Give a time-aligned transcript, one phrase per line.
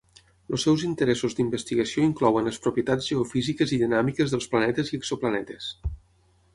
[0.53, 5.75] Els seus interessos d'investigació inclouen les propietats geofísiques i dinàmiques dels planetes i exoplanetes.